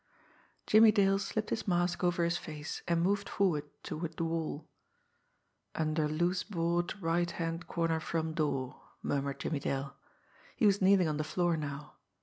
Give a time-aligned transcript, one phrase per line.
[0.65, 4.67] Jimmie Dale slipped his mask over his face, and moved forward toward the wall.
[5.75, 9.95] "Under loose board, right hand corner from door," murmured Jimmie Dale.
[10.55, 11.97] He was kneeling on the floor now.